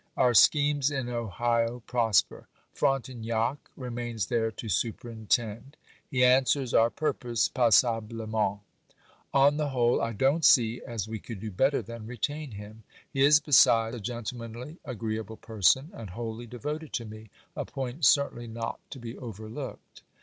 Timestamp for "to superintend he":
4.49-6.23